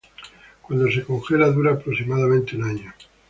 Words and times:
Cuando 0.63 0.89
se 0.91 1.03
congela 1.03 1.51
dura 1.51 1.73
aproximadamente 1.73 2.55
un 2.57 2.63
año. 2.63 2.91